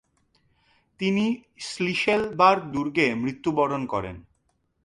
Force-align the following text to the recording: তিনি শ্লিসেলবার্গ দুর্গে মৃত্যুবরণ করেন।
তিনি 0.99 1.25
শ্লিসেলবার্গ 1.59 2.61
দুর্গে 2.71 3.07
মৃত্যুবরণ 3.15 3.81
করেন। 3.85 4.15